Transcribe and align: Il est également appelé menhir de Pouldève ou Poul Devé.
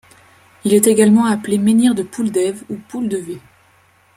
Il 0.63 0.73
est 0.73 0.87
également 0.87 1.25
appelé 1.25 1.59
menhir 1.59 1.93
de 1.93 2.01
Pouldève 2.01 2.63
ou 2.71 2.77
Poul 2.77 3.07
Devé. 3.07 3.39